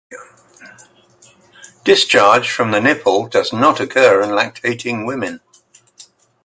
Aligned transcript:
Discharge 1.83 2.49
from 2.49 2.71
the 2.71 2.81
nipple 2.81 3.27
does 3.27 3.53
not 3.53 3.79
occur 3.79 4.23
in 4.23 4.29
lactating 4.31 5.05
women. 5.05 5.41